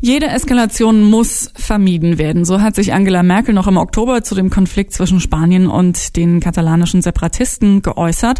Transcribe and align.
Jede 0.00 0.28
Eskalation 0.28 1.02
muss 1.02 1.50
vermieden 1.56 2.18
werden. 2.18 2.44
So 2.44 2.60
hat 2.60 2.76
sich 2.76 2.92
Angela 2.92 3.24
Merkel 3.24 3.52
noch 3.52 3.66
im 3.66 3.76
Oktober 3.76 4.22
zu 4.22 4.36
dem 4.36 4.48
Konflikt 4.48 4.92
zwischen 4.92 5.18
Spanien 5.18 5.66
und 5.66 6.16
den 6.16 6.38
katalanischen 6.38 7.02
Separatisten 7.02 7.82
geäußert. 7.82 8.38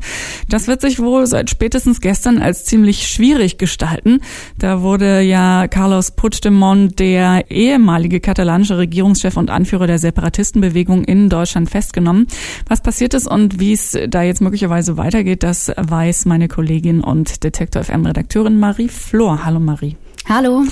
Das 0.49 0.69
wird 0.69 0.81
sich 0.81 1.01
wohl 1.01 1.27
seit 1.27 1.51
spätestens 1.51 2.01
gestern 2.01 2.39
als 2.39 2.65
ziemlich 2.65 3.09
schwierig 3.09 3.59
gestalten. 3.59 4.21
Da 4.57 4.83
wurde 4.83 5.21
ja 5.21 5.67
Carlos 5.67 6.13
Puigdemont, 6.13 6.97
der 7.01 7.51
ehemalige 7.51 8.21
katalanische 8.21 8.79
Regierungschef 8.79 9.37
und 9.37 9.51
Anführer 9.51 9.89
der 9.89 9.99
Separatistenbewegung 9.99 11.03
in 11.03 11.29
Deutschland 11.29 11.71
festgenommen. 11.71 12.29
Was 12.69 12.83
passiert 12.83 13.15
ist 13.15 13.27
und 13.27 13.59
wie 13.59 13.73
es 13.73 13.99
da 14.09 14.23
jetzt 14.23 14.43
möglicherweise 14.43 14.97
weitergeht, 14.97 15.43
das 15.43 15.73
weiß 15.77 16.25
meine 16.27 16.47
Kollegin 16.47 17.01
und 17.01 17.43
Detektor 17.43 17.83
FM 17.83 18.07
Redakteurin 18.07 18.61
Marie 18.61 18.89
Flor. 18.89 19.45
Hallo 19.45 19.59
Marie. 19.59 19.97
Hallo. 20.29 20.63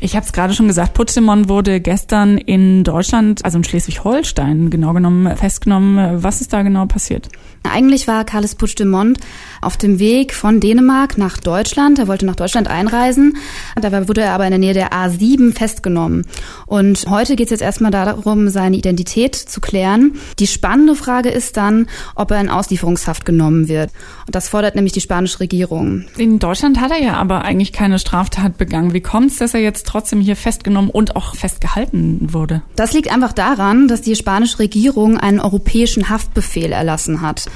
Ich 0.00 0.16
habe 0.16 0.24
es 0.24 0.32
gerade 0.32 0.54
schon 0.54 0.68
gesagt, 0.68 0.94
Puigdemont 0.94 1.50
wurde 1.50 1.82
gestern 1.82 2.38
in 2.38 2.82
Deutschland, 2.82 3.44
also 3.44 3.58
in 3.58 3.64
Schleswig-Holstein 3.64 4.70
genau 4.70 4.94
genommen, 4.94 5.36
festgenommen. 5.36 6.22
Was 6.22 6.40
ist 6.40 6.54
da 6.54 6.62
genau 6.62 6.86
passiert? 6.86 7.28
Eigentlich 7.62 8.08
war 8.08 8.24
Carles 8.24 8.54
Puigdemont 8.54 9.18
auf 9.60 9.76
dem 9.76 9.98
Weg 9.98 10.34
von 10.34 10.60
Dänemark 10.60 11.16
nach 11.16 11.38
Deutschland. 11.38 11.98
Er 11.98 12.08
wollte 12.08 12.26
nach 12.26 12.36
Deutschland 12.36 12.68
einreisen. 12.68 13.36
Dabei 13.80 14.08
wurde 14.08 14.22
er 14.22 14.32
aber 14.32 14.44
in 14.44 14.50
der 14.50 14.58
Nähe 14.58 14.74
der 14.74 14.92
A7 14.92 15.54
festgenommen. 15.54 16.26
Und 16.66 17.06
heute 17.08 17.36
geht 17.36 17.46
es 17.46 17.50
jetzt 17.50 17.62
erstmal 17.62 17.92
darum, 17.92 18.48
seine 18.48 18.76
Identität 18.76 19.36
zu 19.36 19.60
klären. 19.60 20.16
Die 20.38 20.46
spannende 20.46 20.96
Frage 20.96 21.28
ist 21.28 21.56
dann, 21.56 21.86
ob 22.14 22.32
er 22.32 22.40
in 22.40 22.50
Auslieferungshaft 22.50 23.24
genommen 23.24 23.68
wird. 23.68 23.90
Und 24.26 24.34
das 24.34 24.48
fordert 24.48 24.74
nämlich 24.74 24.92
die 24.92 25.00
spanische 25.00 25.40
Regierung. 25.40 26.06
In 26.16 26.38
Deutschland 26.38 26.80
hat 26.80 26.90
er 26.90 27.02
ja 27.02 27.14
aber 27.14 27.44
eigentlich 27.44 27.72
keine 27.72 27.98
Straftat 27.98 28.58
begangen. 28.58 28.92
Wie 28.92 29.00
kommt 29.00 29.30
es, 29.30 29.38
dass 29.38 29.54
er 29.54 29.60
jetzt 29.60 29.86
trotzdem 29.86 30.20
hier 30.20 30.36
festgenommen 30.36 30.90
und 30.90 31.14
auch 31.14 31.36
festgehalten 31.36 32.32
wurde? 32.32 32.62
Das 32.74 32.92
liegt 32.92 33.12
einfach 33.12 33.32
daran, 33.32 33.86
dass 33.86 34.02
die 34.02 34.16
spanische 34.16 34.58
Regierung 34.58 35.16
einen 35.18 35.40
europäischen 35.40 36.08
Haftbefehl 36.08 36.72
erlassen 36.72 37.20
hat. 37.20 37.46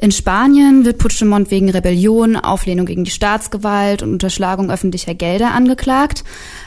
In 0.00 0.12
Spanien 0.12 0.84
wird 0.84 0.98
Puigdemont 0.98 1.50
wegen 1.50 1.70
Rebellion, 1.70 2.36
Auflehnung 2.36 2.86
gegen 2.86 3.02
die 3.02 3.10
Staatsgewalt 3.10 4.02
und 4.02 4.12
Unterschlagung 4.12 4.70
öffentlicher 4.70 5.14
Gelder 5.14 5.50
angeklagt. 5.50 6.22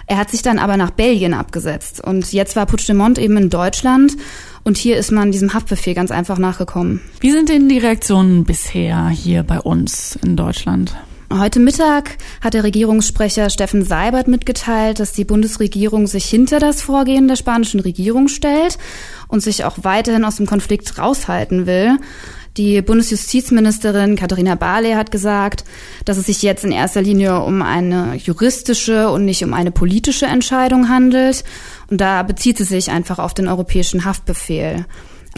Er 0.06 0.18
hat 0.18 0.30
sich 0.30 0.42
dann 0.42 0.60
aber 0.60 0.76
nach 0.76 0.92
Belgien 0.92 1.34
abgesetzt. 1.34 2.04
Und 2.04 2.34
jetzt 2.34 2.58
war 2.58 2.66
Puigdemont 2.66 3.18
eben 3.18 3.38
in 3.38 3.50
Deutschland. 3.50 4.18
Und 4.64 4.78
hier 4.78 4.98
ist 4.98 5.12
man 5.12 5.32
diesem 5.32 5.54
Haftbefehl 5.54 5.94
ganz 5.94 6.12
einfach 6.12 6.40
nachgekommen. 6.40 7.00
Wie 7.22 7.32
sind 7.32 7.48
denn 7.48 7.70
die 7.70 7.78
Reaktionen 7.78 8.44
bisher 8.44 9.08
hier 9.08 9.44
bei 9.44 9.62
uns 9.62 10.20
in 10.22 10.36
Deutschland? 10.36 10.94
Heute 11.34 11.62
Mittag 11.62 12.18
hat 12.42 12.56
der 12.56 12.66
Regierungssprecher 12.66 13.50
Steffen 13.50 13.86
Seibert 13.86 14.28
mitgeteilt, 14.28 15.00
dass 15.00 15.14
die 15.14 15.24
Bundesregierung 15.24 16.06
sich 16.06 16.26
hinter 16.26 16.60
das 16.60 16.82
Vorgehen 16.82 17.30
der 17.30 17.38
spanischen 17.38 17.80
Regierung 17.80 18.28
stellt 18.28 18.78
und 19.30 19.42
sich 19.42 19.64
auch 19.64 19.78
weiterhin 19.84 20.26
aus 20.26 20.36
dem 20.36 20.46
Konflikt 20.46 20.98
raushalten 20.98 21.66
will. 21.66 21.98
Die 22.58 22.82
Bundesjustizministerin 22.82 24.18
Katharina 24.18 24.56
Barley 24.56 24.92
hat 24.92 25.10
gesagt, 25.10 25.64
dass 26.04 26.18
es 26.18 26.26
sich 26.26 26.42
jetzt 26.42 26.66
in 26.66 26.74
erster 26.74 27.02
Linie 27.02 27.40
um 27.40 27.62
eine 27.62 28.16
juristische 28.16 29.10
und 29.10 29.24
nicht 29.24 29.44
um 29.46 29.54
eine 29.54 29.72
politische 29.72 30.26
Entscheidung 30.26 30.90
handelt. 30.90 31.46
Und 31.90 32.02
da 32.02 32.24
bezieht 32.24 32.58
sie 32.58 32.66
sich 32.66 32.92
einfach 32.92 33.20
auf 33.20 33.34
den 33.34 33.48
europäischen 33.48 34.04
Haftbefehl. 34.04 34.86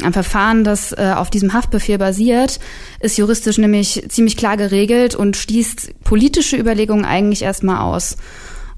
Ein 0.02 0.14
Verfahren, 0.14 0.64
das 0.64 0.92
äh, 0.92 1.14
auf 1.16 1.30
diesem 1.30 1.54
Haftbefehl 1.54 2.00
basiert, 2.00 2.60
ist 3.00 3.18
juristisch 3.18 3.60
nämlich 3.60 4.04
ziemlich 4.10 4.36
klar 4.36 4.58
geregelt 4.58 5.14
und 5.14 5.38
schließt 5.38 6.04
politische 6.04 6.58
Überlegungen 6.58 7.06
eigentlich 7.06 7.44
erstmal 7.44 7.78
aus. 7.78 8.18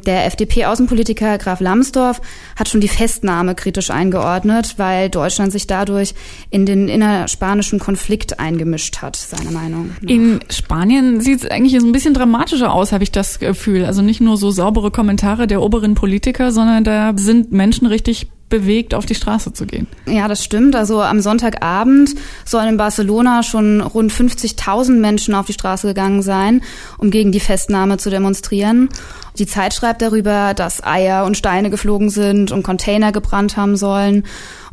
Der 0.06 0.26
FDP-Außenpolitiker 0.26 1.38
Graf 1.38 1.60
Lambsdorff 1.60 2.22
hat 2.56 2.70
schon 2.70 2.82
die 2.82 2.88
Festnahme 2.88 3.56
kritisch 3.56 3.90
eingeordnet, 3.90 4.76
weil 4.78 5.10
Deutschland 5.10 5.52
sich 5.52 5.68
dadurch 5.68 6.14
in 6.50 6.66
den 6.66 6.88
innerspanischen 6.88 7.80
Konflikt 7.80 8.40
eingemischt 8.40 9.02
hat, 9.02 9.16
seiner 9.16 9.52
Meinung. 9.52 9.96
Nach. 10.02 10.10
In 10.10 10.40
Spanien 10.50 11.22
sieht 11.22 11.44
es 11.44 11.50
eigentlich 11.50 11.80
so 11.80 11.88
ein 11.88 11.92
bisschen 11.92 12.14
dramatischer 12.14 12.72
aus, 12.72 12.92
habe 12.92 13.04
ich 13.04 13.12
das 13.12 13.40
Gefühl. 13.40 13.86
Also 13.86 14.02
nicht 14.02 14.22
nur 14.22 14.38
so 14.38 14.52
saubere 14.52 14.92
Kommentare 14.92 15.48
der 15.48 15.62
oberen 15.62 15.96
Politiker, 15.96 16.52
sondern 16.52 16.84
da 16.84 17.14
sind 17.16 17.52
Menschen 17.52 17.88
richtig 17.88 18.28
bewegt, 18.50 18.94
auf 18.94 19.06
die 19.06 19.16
Straße 19.16 19.54
zu 19.54 19.66
gehen. 19.66 19.88
Ja, 20.06 20.28
das 20.28 20.44
stimmt. 20.44 20.76
Also 20.76 21.02
am 21.02 21.20
Sonntagabend 21.20 22.16
sollen 22.46 22.70
in 22.70 22.78
Barcelona 22.78 23.44
schon 23.44 23.82
rund 23.82 24.12
50.000 24.12 25.00
Menschen 25.00 25.34
auf 25.34 25.48
die 25.48 25.54
Straße 25.54 25.88
gegangen 25.88 26.22
sein, 26.22 26.62
um 26.98 27.10
gegen 27.10 27.32
die 27.32 27.40
Festnahme 27.40 27.98
zu 27.98 28.10
demonstrieren. 28.10 28.90
Die 29.38 29.48
Zeit 29.48 29.74
schreibt 29.74 30.02
darüber, 30.02 30.54
dass 30.54 30.84
Eier 30.84 31.26
und 31.26 31.38
Steine 31.38 31.70
geflogen 31.70 32.10
sind 32.10 32.52
und 32.52 32.64
Container 32.64 33.12
gebrannt 33.12 33.58
haben 33.58 33.76
sollen. 33.76 34.24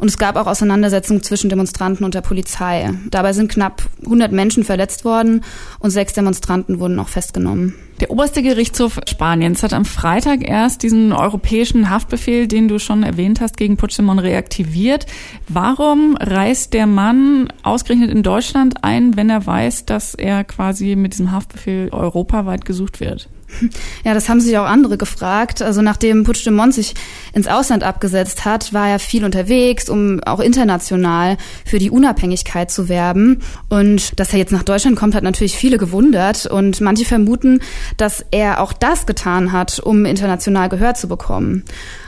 Und 0.02 0.08
es 0.08 0.18
gab 0.18 0.34
auch 0.34 0.48
Auseinandersetzungen 0.48 1.22
zwischen 1.22 1.48
Demonstranten 1.48 2.04
und 2.04 2.14
der 2.14 2.22
Polizei. 2.22 2.92
Dabei 3.08 3.32
sind 3.32 3.48
knapp 3.52 3.84
100 4.02 4.32
Menschen 4.32 4.64
verletzt 4.64 5.04
worden 5.04 5.44
und 5.78 5.92
sechs 5.92 6.12
Demonstranten 6.12 6.80
wurden 6.80 6.98
auch 6.98 7.06
festgenommen. 7.06 7.74
Der 8.00 8.10
oberste 8.10 8.42
Gerichtshof 8.42 8.98
Spaniens 9.08 9.62
hat 9.62 9.72
am 9.72 9.84
Freitag 9.84 10.40
erst 10.42 10.82
diesen 10.82 11.12
europäischen 11.12 11.88
Haftbefehl, 11.88 12.48
den 12.48 12.66
du 12.66 12.80
schon 12.80 13.04
erwähnt 13.04 13.40
hast, 13.40 13.56
gegen 13.56 13.76
Puigdemont 13.76 14.20
reaktiviert. 14.20 15.06
Warum 15.46 16.16
reist 16.16 16.74
der 16.74 16.88
Mann 16.88 17.52
ausgerechnet 17.62 18.10
in 18.10 18.24
Deutschland 18.24 18.82
ein, 18.82 19.16
wenn 19.16 19.30
er 19.30 19.46
weiß, 19.46 19.86
dass 19.86 20.16
er 20.16 20.42
quasi 20.42 20.96
mit 20.96 21.12
diesem 21.12 21.30
Haftbefehl 21.30 21.90
europaweit 21.92 22.64
gesucht 22.64 22.98
wird? 22.98 23.28
Ja, 24.04 24.14
das 24.14 24.28
haben 24.28 24.40
sich 24.40 24.56
auch 24.58 24.64
andere 24.64 24.98
gefragt. 24.98 25.62
Also 25.62 25.82
nachdem 25.82 26.24
Puigdemont 26.24 26.74
sich 26.74 26.94
ins 27.32 27.48
Ausland 27.48 27.84
abgesetzt 27.84 28.44
hat, 28.44 28.72
war 28.72 28.88
er 28.88 28.98
viel 28.98 29.24
unterwegs, 29.24 29.88
um 29.92 30.20
auch 30.24 30.40
international 30.40 31.36
für 31.64 31.78
die 31.78 31.90
Unabhängigkeit 31.90 32.70
zu 32.70 32.88
werben. 32.88 33.42
Und 33.68 34.18
dass 34.18 34.32
er 34.32 34.38
jetzt 34.38 34.52
nach 34.52 34.64
Deutschland 34.64 34.96
kommt, 34.96 35.14
hat 35.14 35.22
natürlich 35.22 35.56
viele 35.56 35.78
gewundert. 35.78 36.46
Und 36.46 36.80
manche 36.80 37.04
vermuten, 37.04 37.60
dass 37.96 38.24
er 38.32 38.60
auch 38.60 38.72
das 38.72 39.06
getan 39.06 39.52
hat, 39.52 39.78
um 39.78 40.04
international 40.04 40.68
Gehör 40.68 40.94
zu 40.94 41.06
bekommen. 41.06 41.64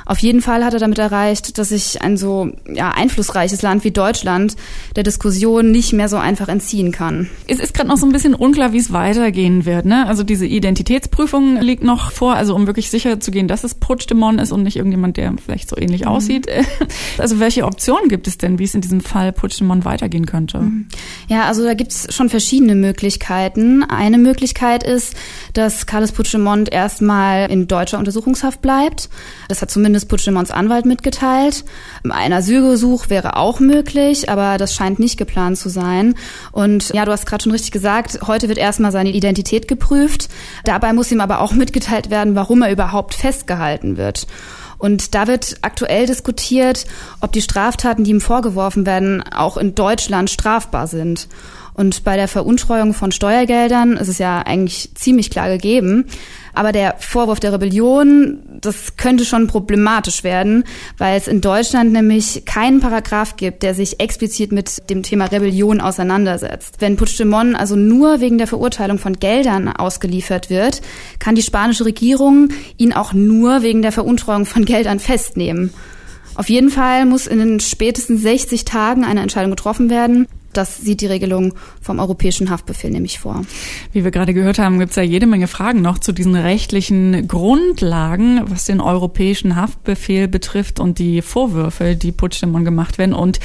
Auf 0.07 0.19
jeden 0.19 0.43
Fall 0.43 0.65
hat 0.65 0.75
er 0.75 0.81
damit 0.81 0.99
erreicht, 0.99 1.59
dass 1.59 1.71
sich 1.71 2.03
ein 2.03 2.17
so 2.17 2.51
ja, 2.73 2.91
einflussreiches 2.91 3.63
Land 3.63 3.85
wie 3.85 3.91
Deutschland 3.91 4.57
der 4.97 5.03
Diskussion 5.03 5.71
nicht 5.71 5.93
mehr 5.93 6.09
so 6.09 6.17
einfach 6.17 6.49
entziehen 6.49 6.93
kann. 6.93 7.29
Es 7.47 7.59
ist 7.59 7.75
gerade 7.75 7.89
noch 7.89 7.97
so 7.97 8.07
ein 8.07 8.13
bisschen 8.13 8.35
unklar, 8.35 8.73
wie 8.73 8.79
es 8.79 8.93
weitergehen 8.93 9.65
wird. 9.65 9.87
Ne? 9.87 10.07
Also 10.07 10.23
diese 10.23 10.47
Identitätsprüfung 10.47 11.61
liegt 11.61 11.83
noch 11.83 12.11
vor, 12.11 12.35
also 12.35 12.55
um 12.55 12.67
wirklich 12.67 12.91
sicher 12.91 13.21
zu 13.21 13.31
gehen, 13.31 13.49
dass 13.49 13.65
es 13.65 13.75
Puigdemont 13.75 14.41
ist 14.41 14.53
und 14.53 14.63
nicht 14.63 14.77
irgendjemand, 14.77 15.17
der 15.17 15.35
vielleicht 15.43 15.69
so 15.69 15.77
ähnlich 15.77 16.03
mhm. 16.03 16.09
aussieht. 16.09 16.47
Also 17.19 17.39
welche 17.39 17.65
Optionen 17.65 18.09
gibt 18.09 18.27
es 18.27 18.39
denn, 18.39 18.59
wie 18.59 18.65
es 18.65 18.75
in 18.75 18.81
diesem 18.81 19.01
Fall 19.01 19.33
Puigdemont 19.33 19.85
weitergehen 19.85 20.27
könnte? 20.27 20.59
Mhm. 20.59 20.87
Ja, 21.29 21.45
also 21.45 21.65
da 21.65 21.75
gibt 21.75 21.93
es 21.93 22.15
schon 22.15 22.29
verschiedene 22.29 22.75
Möglichkeiten. 22.75 23.83
Eine 23.85 24.19
Möglichkeit 24.19 24.83
ist, 24.83 25.15
dass 25.53 25.87
Carles 25.87 26.13
Puigdemont 26.13 26.73
erstmal 26.73 27.51
in 27.51 27.69
deutscher 27.69 27.99
Untersuchungshaft 27.99 28.61
bleibt. 28.63 29.09
Das 29.49 29.63
hat 29.63 29.71
zumindest 29.71 29.94
zumindest 29.95 30.09
Puigdemonts 30.09 30.51
Anwalt 30.51 30.87
mitgeteilt. 30.87 31.65
Ein 32.09 32.33
Asylgesuch 32.33 33.11
wäre 33.11 33.37
auch 33.37 33.61
möglich, 33.61 34.29
aber 34.29 34.59
das 34.59 34.75
scheint 34.75 34.99
nicht 34.99 35.17
geplant 35.17 35.57
zu 35.57 35.69
sein. 35.69 36.17
Und 36.51 36.89
ja, 36.93 37.05
du 37.05 37.13
hast 37.13 37.27
gerade 37.27 37.45
schon 37.45 37.53
richtig 37.53 37.71
gesagt, 37.71 38.19
heute 38.27 38.49
wird 38.49 38.59
erstmal 38.59 38.91
seine 38.91 39.11
Identität 39.11 39.69
geprüft. 39.69 40.29
Dabei 40.65 40.93
muss 40.93 41.13
ihm 41.13 41.21
aber 41.21 41.41
auch 41.41 41.53
mitgeteilt 41.53 42.11
werden, 42.11 42.35
warum 42.35 42.63
er 42.63 42.73
überhaupt 42.73 43.15
festgehalten 43.15 43.97
wird. 43.97 44.27
Und 44.79 45.15
da 45.15 45.29
wird 45.29 45.59
aktuell 45.63 46.07
diskutiert, 46.07 46.87
ob 47.21 47.31
die 47.31 47.43
Straftaten, 47.43 48.03
die 48.03 48.11
ihm 48.11 48.21
vorgeworfen 48.21 48.87
werden, 48.87 49.23
auch 49.23 49.57
in 49.57 49.77
Deutschland 49.77 50.29
strafbar 50.29 50.89
sind. 50.89 51.29
Und 51.75 52.05
bei 52.05 52.17
der 52.17 52.29
Veruntreuung 52.29 52.95
von 52.95 53.13
Steuergeldern 53.13 53.97
ist 53.97 54.09
es 54.09 54.19
ja 54.19 54.41
eigentlich 54.41 54.91
ziemlich 54.95 55.31
klar 55.31 55.49
gegeben. 55.49 56.07
Aber 56.55 56.73
der 56.73 56.97
Vorwurf 56.99 57.41
der 57.41 57.53
Rebellion, 57.53 58.39
das 58.61 58.97
könnte 58.97 59.25
schon 59.25 59.47
problematisch 59.47 60.25
werden, 60.25 60.65
weil 60.99 61.19
es 61.19 61.29
in 61.29 61.41
Deutschland 61.41 61.93
nämlich 61.93 62.45
keinen 62.45 62.81
Paragraph 62.81 63.37
gibt, 63.37 63.63
der 63.63 63.75
sich 63.75 64.01
explizit 64.01 64.53
mit 64.53 64.89
dem 64.91 65.03
Thema 65.03 65.27
Rebellion 65.27 65.81
auseinandersetzt. 65.81 66.77
Wenn 66.79 66.97
Puigdemont 66.97 67.57
also 67.57 67.77
nur 67.77 68.21
wegen 68.21 68.39
der 68.39 68.47
Verurteilung 68.47 68.99
von 68.99 69.19
Geldern 69.19 69.69
ausgeliefert 69.69 70.51
wird, 70.51 70.81
kann 71.19 71.35
die 71.35 71.43
spanische 71.43 71.85
Regierung 71.85 72.49
ihn 72.77 72.93
auch 72.93 73.13
nur 73.13 73.63
wegen 73.63 73.83
der 73.83 73.93
Veruntreuung 73.93 74.47
von 74.47 74.65
Geldern 74.65 75.01
festnehmen. 75.01 75.73
Auf 76.37 76.49
jeden 76.49 76.71
Fall 76.71 77.07
muss 77.07 77.27
in 77.27 77.39
den 77.39 77.61
spätesten 77.61 78.19
60 78.19 78.65
Tagen 78.65 79.05
eine 79.05 79.21
Entscheidung 79.21 79.51
getroffen 79.51 79.89
werden. 79.91 80.27
Das 80.55 80.79
sieht 80.79 81.01
die 81.01 81.07
Regelung 81.07 81.55
vom 81.81 81.99
Europäischen 81.99 82.51
Haftbefehl 82.51 82.91
nämlich 82.91 83.19
vor. 83.19 83.43
Wie 83.93 84.05
wir 84.05 84.11
gerade 84.11 84.33
gehört 84.33 84.59
haben, 84.59 84.79
gibt 84.79 84.91
es 84.91 84.97
ja 84.97 85.03
jede 85.03 85.27
Menge 85.27 85.49
Fragen 85.49 85.83
noch 85.83 85.99
zu 85.99 86.13
diesen 86.13 86.35
rechtlichen 86.35 87.29
Grundlagen, 87.29 88.41
was 88.45 88.65
den 88.65 88.81
Europäischen 88.81 89.57
Haftbefehl 89.57 90.29
betrifft 90.29 90.81
und 90.81 90.99
die 90.99 91.23
Vorwürfe, 91.23 91.97
die 91.97 92.13
Puigdemont 92.13 92.65
gemacht 92.65 92.99
werden. 92.99 93.15
Und 93.15 93.41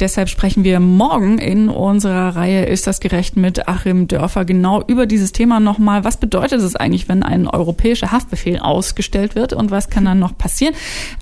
deshalb 0.00 0.28
sprechen 0.28 0.64
wir 0.64 0.80
morgen 0.80 1.38
in 1.38 1.68
unserer 1.68 2.36
Reihe 2.36 2.64
Ist 2.64 2.86
das 2.86 3.00
gerecht 3.00 3.36
mit 3.36 3.68
Achim 3.68 4.08
Dörfer 4.08 4.44
genau 4.44 4.82
über 4.86 5.06
dieses 5.06 5.32
Thema 5.32 5.60
nochmal. 5.60 6.04
Was 6.04 6.18
bedeutet 6.18 6.60
es 6.60 6.76
eigentlich, 6.76 7.08
wenn 7.08 7.22
ein 7.22 7.48
europäischer 7.48 8.12
Haftbefehl 8.12 8.58
ausgestellt 8.58 9.34
wird 9.34 9.52
und 9.52 9.70
was 9.70 9.90
kann 9.90 10.04
dann 10.04 10.18
noch 10.18 10.38
passieren? 10.38 10.74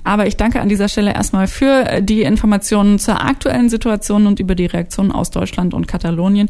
Aber 0.03 0.27
ich 0.27 0.37
danke 0.37 0.61
an 0.61 0.69
dieser 0.69 0.87
Stelle 0.87 1.13
erstmal 1.13 1.47
für 1.47 2.01
die 2.01 2.21
Informationen 2.21 2.99
zur 2.99 3.21
aktuellen 3.21 3.69
Situation 3.69 4.27
und 4.27 4.39
über 4.39 4.55
die 4.55 4.65
Reaktionen 4.65 5.11
aus 5.23 5.31
Deutschland 5.31 5.73
und 5.73 5.87
Katalonien. 5.87 6.49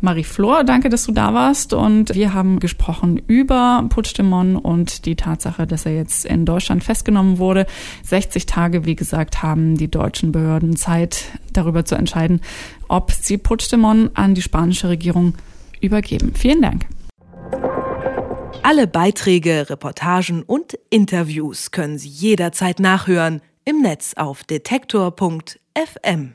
Marie 0.00 0.22
Flor, 0.22 0.62
danke, 0.62 0.88
dass 0.88 1.04
du 1.04 1.12
da 1.12 1.34
warst 1.34 1.72
und 1.72 2.14
wir 2.14 2.32
haben 2.32 2.60
gesprochen 2.60 3.20
über 3.26 3.84
Puigdemont 3.88 4.64
und 4.64 5.06
die 5.06 5.16
Tatsache, 5.16 5.66
dass 5.66 5.86
er 5.86 5.96
jetzt 5.96 6.24
in 6.24 6.44
Deutschland 6.44 6.84
festgenommen 6.84 7.38
wurde. 7.38 7.66
60 8.04 8.46
Tage, 8.46 8.84
wie 8.84 8.94
gesagt, 8.94 9.42
haben 9.42 9.76
die 9.76 9.90
deutschen 9.90 10.30
Behörden 10.30 10.76
Zeit, 10.76 11.24
darüber 11.52 11.84
zu 11.84 11.96
entscheiden, 11.96 12.40
ob 12.86 13.10
sie 13.10 13.38
Puigdemont 13.38 14.12
an 14.14 14.34
die 14.34 14.42
spanische 14.42 14.88
Regierung 14.88 15.34
übergeben. 15.80 16.32
Vielen 16.34 16.62
Dank. 16.62 16.86
Alle 18.62 18.86
Beiträge, 18.86 19.68
Reportagen 19.68 20.44
und 20.44 20.78
Interviews 20.88 21.72
können 21.72 21.98
Sie 21.98 22.08
jederzeit 22.08 22.78
nachhören 22.78 23.40
im 23.64 23.82
Netz 23.82 24.14
auf 24.14 24.44
detektor.fm. 24.44 26.34